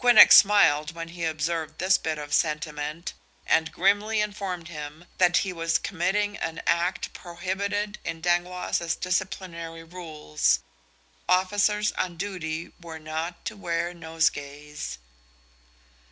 [0.00, 3.12] Quinnox smiled when he observed this bit of sentiment,
[3.46, 10.58] and grimly informed him that he was committing an act prohibited in Dangloss's disciplinary rules.
[11.28, 14.98] Officers on duty were not to wear nosegays.